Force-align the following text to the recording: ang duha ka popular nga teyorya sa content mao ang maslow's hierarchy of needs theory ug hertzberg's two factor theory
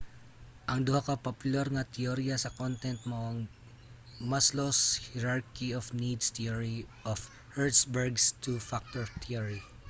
ang 0.69 0.79
duha 0.87 1.01
ka 1.07 1.15
popular 1.27 1.65
nga 1.75 1.89
teyorya 1.93 2.35
sa 2.39 2.53
content 2.59 2.99
mao 3.09 3.25
ang 3.29 3.39
maslow's 4.29 4.81
hierarchy 5.05 5.69
of 5.79 5.85
needs 6.03 6.27
theory 6.37 6.77
ug 7.11 7.19
hertzberg's 7.55 8.25
two 8.43 8.57
factor 8.69 9.05
theory 9.25 9.59